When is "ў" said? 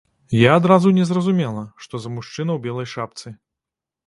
2.57-2.65